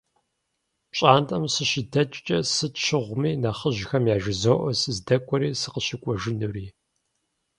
[0.91, 6.67] Пщӏантӏэм сыщыдэкӏкӏэ, сыт щыгъуэми нэхъыжьхэм яжызоӏэ сыздэкӏуэри сыкъыщыкӏуэжынури.